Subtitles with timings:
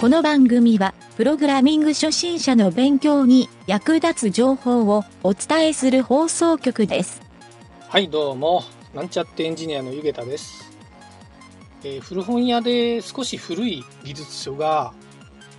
[0.00, 7.20] この番組は、プログラミング初心者の勉強に役立つ情報をお伝えする放送局です。
[7.88, 8.62] はい、どうも。
[8.94, 10.70] なんちゃってエンジニアのゆげたです。
[11.82, 14.92] えー古本屋で少し古い技術書が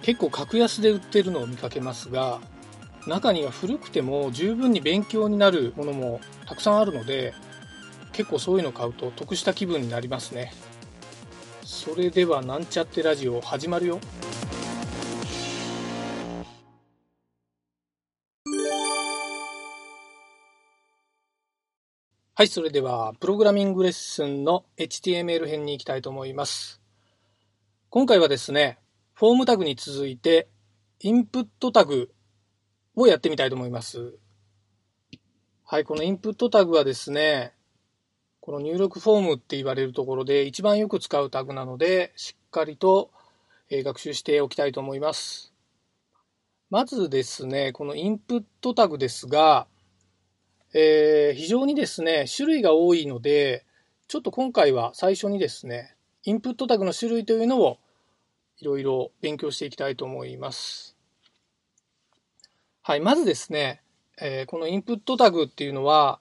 [0.04, 2.40] 結構格安で売ってるのを見かけますが、
[3.08, 7.34] 中には古くても十分に勉強になるものもたくさんあるので、
[8.14, 10.54] 結構そういうの買うと得した気分になりますね。
[11.66, 14.00] それではなんちゃってラジオ始まるよ。
[22.40, 26.82] はい、それでは、プログラミングレッスンの HTML 編に行きたいと思います。
[27.90, 28.80] 今回はですね、
[29.14, 30.48] フォームタグに続いて、
[31.02, 32.10] インプットタグ
[32.96, 34.14] をやってみたいと思います。
[35.66, 37.52] はい、このインプットタグはですね、
[38.40, 43.12] この入力フォームって言われるところで一番よく使うタグなので、しっかりと
[43.70, 45.54] 学習しておきたいと思います。
[46.70, 49.68] まずですね、このインプットタグですが、
[50.74, 53.66] えー非常にですね、種類が多いので、
[54.08, 57.78] ちょっと今回は最初にですね、インプットタグの種類というのを
[58.60, 60.96] いろいろ勉強していきたいと思います。
[62.82, 63.82] はい、まずですね、
[64.22, 66.20] えーこのインプットタグっていうのは、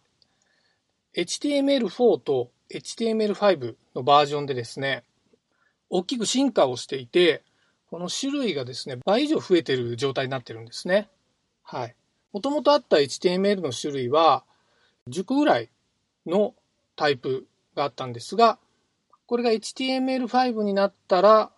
[1.14, 5.04] HTML4 と HTML5 のバージョンでですね、
[5.91, 7.42] 大きく進化をしていて、
[7.91, 11.08] この種類がですね、倍以上増えてる状態になってるんですね。
[11.62, 11.94] はい。
[12.33, 14.45] もともとあった HTML の種類は
[15.09, 15.71] 10個ぐらい
[16.27, 16.55] の
[16.97, 18.59] タイプがあったんですが、
[19.27, 21.51] これが HTML5 になったら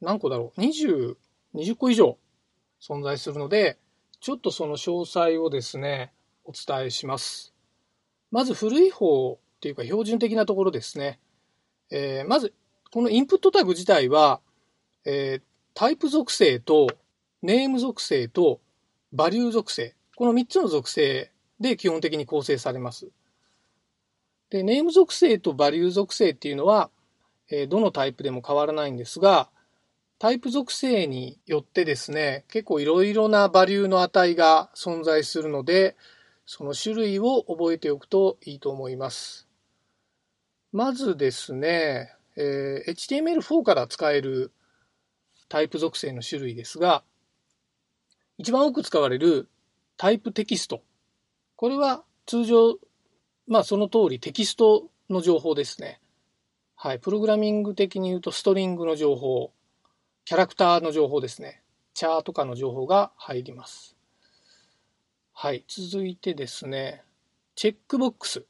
[0.00, 1.16] 何個だろう ?20、
[1.54, 2.16] 20個以上
[2.80, 3.78] 存在するので、
[4.20, 6.12] ちょっとその詳細をですね、
[6.44, 7.52] お伝えします。
[8.30, 11.20] まず古い方っていうか標準的なところですね。
[11.90, 12.52] えーまず、
[12.90, 14.40] このインプットタグ自体は、
[15.04, 15.42] えー
[15.78, 16.88] タイプ属性と
[17.40, 18.60] ネーム属性と
[19.12, 19.94] バリュー属性。
[20.18, 21.30] この3つの属性
[21.60, 23.06] で基本的に構成されます。
[24.50, 26.90] で、ネーム属性とバリュー属性っていうのは、
[27.48, 29.48] えどのタイプでも変わらないんですが、
[30.18, 35.94] タイプ属性によってですね、結構いろいろなバリューの値が存在するので、
[36.46, 39.46] その種類を覚えておくといいと思います。
[40.72, 44.50] まずですね、えー HTML4 から使える
[45.48, 47.04] タイプ属性の種類ですが、
[48.36, 49.48] 一番多く使われる
[49.98, 50.80] タイプテキスト。
[51.56, 52.78] これは通常、
[53.48, 56.00] まあその通りテキストの情報ですね。
[56.76, 57.00] はい。
[57.00, 59.50] プログラミング的に言うとストリングの情報、
[60.24, 61.64] キャラクターの情報ですね。
[61.94, 63.96] チャーとかの情報が入ります。
[65.32, 65.64] はい。
[65.66, 67.02] 続いてですね、
[67.56, 68.44] チェックボックス。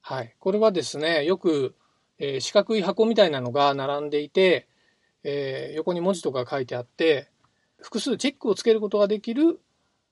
[0.00, 0.34] はい。
[0.38, 1.74] これはですね、よく、
[2.18, 4.66] えー四角い箱みたいなのが並んでいて、
[5.24, 7.28] えー横に文字とか書いてあって、
[7.82, 9.60] 複数チェックをつけることができる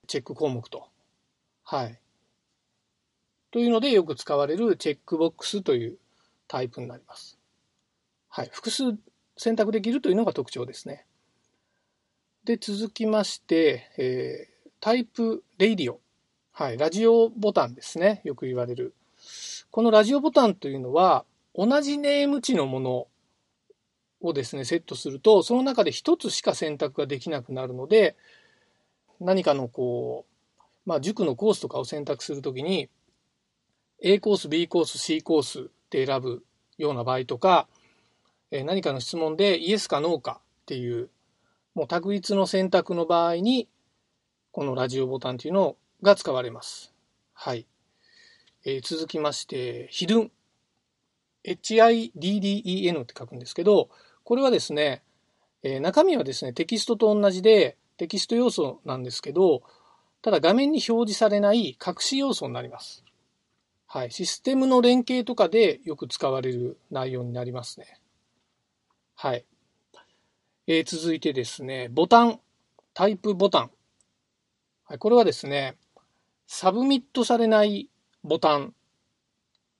[0.06, 0.88] チェック項目と。
[1.64, 1.98] はい。
[3.50, 5.98] というのでよく使われるチェックボックスという
[6.48, 7.38] タイプになります。
[8.28, 8.50] はい。
[8.52, 8.96] 複数
[9.36, 11.06] 選択できるというのが特徴ですね。
[12.44, 16.00] で、続きまして、えータイプレイディオ。
[16.52, 16.78] はい。
[16.78, 18.20] ラジオボタンですね。
[18.24, 18.94] よく言われる。
[19.70, 21.24] このラジオボタンというのは、
[21.54, 23.08] 同じネーム値のもの
[24.20, 28.16] をですね、セットすると、その中で一つしか選択ができなくなるので、
[29.20, 32.88] 何かのこう、まあ、塾のコースとかを選択するときに、
[34.02, 36.44] A コース、B コース、C コースで選ぶ
[36.78, 37.66] ような場合とか、
[38.50, 41.10] え何かの質問でイエスかノーかっていう、
[41.74, 43.68] もう択一の選択の場合に、
[44.52, 46.92] このラジオボタンというのが使われます。
[47.32, 47.66] はい。
[48.64, 50.32] えー続きまして、ヒドゥン。
[51.44, 53.88] HIDDEN って書くんですけど、
[54.24, 55.02] これはですね、
[55.62, 59.62] えー中身はですね、テキストと同じで、テキスト要素なんですけど、
[60.22, 63.04] ただ画面に表示されない隠し要素になります。
[63.86, 64.10] はい。
[64.10, 68.00] システムの連携とかでよく使われる内容になりますね。
[69.14, 69.44] はい。
[70.66, 72.40] えー続いてですね、ボタン、
[72.92, 73.70] type button。
[74.84, 75.76] はい、これはですね、
[76.48, 77.88] サブミットされない
[78.24, 78.72] ボタンっ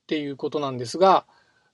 [0.06, 1.26] ていうことなんですが、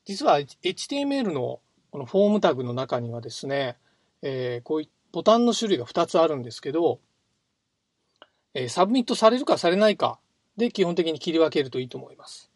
[0.06, 1.60] 実は HTML の
[1.90, 3.76] このフォームタグの中にはですね、
[4.22, 7.00] えーこういうボタンの種類が2つあるんですけど、
[8.54, 10.18] えーサブミットされるかされないか
[10.56, 12.50] で基本的に切り分けるといいと思います。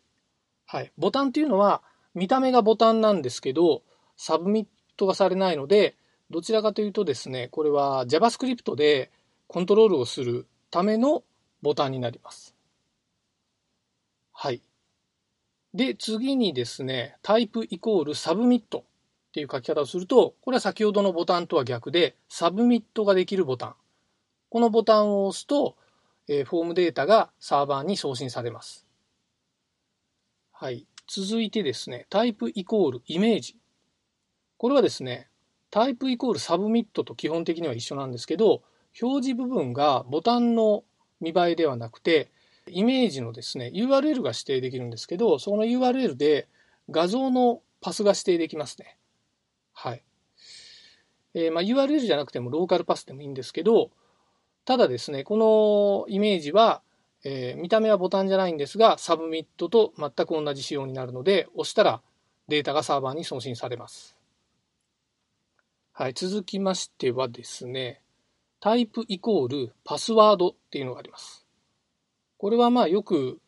[0.66, 0.92] はい。
[0.98, 1.82] ボタンっていうのは
[2.14, 3.82] 見た目がボタンなんですけど、
[4.16, 4.66] サブミッ
[4.96, 5.96] トがされないので、
[6.30, 9.10] どちらかというとですね、これは JavaScript で
[9.46, 11.22] コントロールをするための
[11.62, 12.54] ボタンになります。
[14.32, 14.60] はい。
[15.72, 18.84] で、次にですね、タイプイコール submit
[19.36, 23.74] っていう書き方をすると、これは先ほどのボタンとは逆で、 submit ができるボタン。
[24.48, 25.76] このボタンを押すと、
[26.26, 28.86] えー、フォームデータがサーバーに送信されます。
[30.52, 30.86] はい。
[31.06, 33.58] 続いてですね、タイプイコール image。
[34.56, 35.28] これはですね、
[35.70, 38.62] タイプイコール submit と基本的には一緒なんですけど、
[39.02, 40.82] 表示部分がボタンの
[41.20, 42.30] 見栄えではなくて、
[42.68, 46.48] イメージのですね、URL が指定できるんですけど、その URL で
[46.88, 48.96] 画像のパスが指定できますね。
[49.86, 50.02] はい。
[51.34, 53.90] えー、まあ、URL じゃなくてもローカルパスでもいいんですけど、
[54.64, 56.82] ただですね、このイメージは、
[57.22, 62.02] えー、見た目はボタンじゃないんですが、 submit と全く同じ仕様になるので、押したら
[62.48, 64.18] データがサーバーに送信されます。
[65.92, 68.00] はい、続きましてはですね、
[68.58, 71.46] タイプイコールパスワードっていうのがあります。
[72.38, 73.40] これはまあよく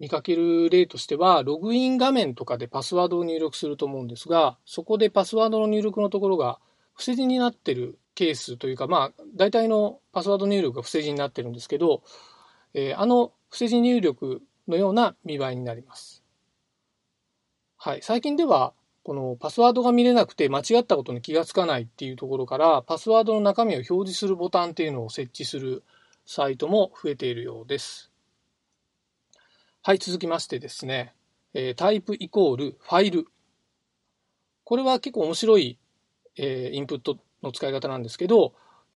[0.00, 6.58] 見かける例としては、ログイン画面とかでパスワードを入力すると思うんですが、そこでパスワードの入力のところが
[6.94, 12.02] 不正字になってるケースというか、まあ、大体のパスワード入力が不正字になってるんですけど、
[12.74, 16.24] えー、あの不正字入力のような見栄えになります。
[17.76, 18.02] はい。
[18.02, 25.82] 最近では、このパスワードが見れなくて間違ったことに気がつかないっていうところから、パスワードの中身を表示するボタンっていうのを設置する
[26.24, 28.13] サイトも増えているようです。
[29.86, 31.12] はい、続きましてですね、
[31.52, 33.26] えタイプイコールファイル。
[34.64, 35.78] これは結構面白い、
[36.38, 38.54] えインプットの使い方なんですけど、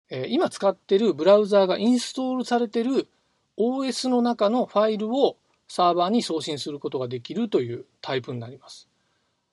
[0.10, 3.10] え今使ってるブラウザーがインストールされてる
[3.58, 5.36] OS の中のファイルを
[5.68, 8.88] サーバーに送信することができるというタイプになります。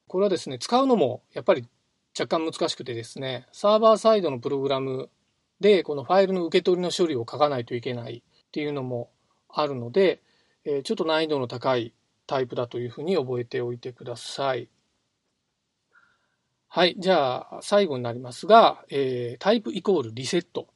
[0.07, 1.67] これはですね、使うのもやっぱり
[2.17, 5.11] 若干難しくてですね、サーバーサイドのプログラム
[5.59, 9.11] でこのファイルの受け取りの処理を書かないといけないっていうのも
[9.49, 10.21] あるので、
[10.65, 11.93] えちょっと難易度の高い
[12.27, 14.69] タイプだというふうに覚えておいてください。
[16.69, 16.97] はい。
[16.99, 20.67] じゃあ、最後になりますが、えー、タイプイコールリセット。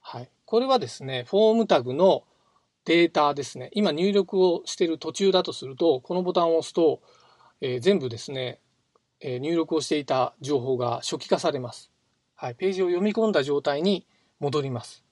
[0.00, 0.30] はい。
[0.44, 2.22] これはですね、フォームタグの
[2.84, 3.70] データですね。
[3.72, 7.02] 今入力をしている途中だとすると、このボタンを押すと、
[7.60, 8.60] えー、全部ですね、
[9.20, 11.90] えー、入力をしていた情報が初期化されます。
[12.36, 12.54] はい。
[12.54, 14.06] ページを読み込んだ状態に
[14.38, 15.04] 戻ります。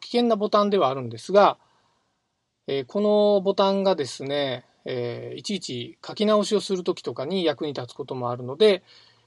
[0.00, 1.56] 危険なボタンではあるんですが、
[2.72, 8.84] えー、このボタンがですね、えー、いちいち書き直しをするときとかに役に立つこともあるので、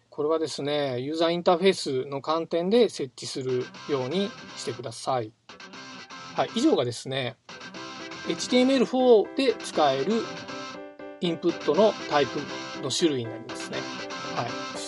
[0.10, 5.34] これはですね、ユーザーインターフェースの観点で設置するようにしてください。
[6.38, 7.36] はい、以上がですね、
[8.28, 10.24] HTML4 で使える
[11.20, 12.40] インプットのタイプ
[12.82, 13.78] の種類になりますね。
[14.38, 14.83] はい。